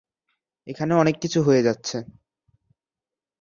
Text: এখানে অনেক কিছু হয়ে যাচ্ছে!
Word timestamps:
এখানে 0.67 0.93
অনেক 0.95 1.15
কিছু 1.23 1.39
হয়ে 1.43 1.61
যাচ্ছে! 1.63 1.97